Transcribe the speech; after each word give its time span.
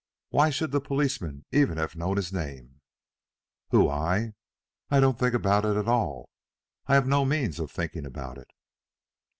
Why 0.29 0.49
should 0.49 0.71
the 0.71 0.81
policeman 0.81 1.45
even 1.51 1.77
have 1.77 1.95
known 1.95 2.17
his 2.17 2.33
name? 2.33 2.81
"Who? 3.69 3.87
I? 3.87 4.33
I 4.89 4.99
don't 4.99 5.19
think 5.19 5.35
about 5.35 5.63
it 5.63 5.77
at 5.77 5.87
all. 5.87 6.27
I 6.87 6.95
have 6.95 7.05
no 7.05 7.23
means 7.23 7.59
of 7.59 7.69
thinking 7.69 8.07
about 8.07 8.39
it." 8.39 8.47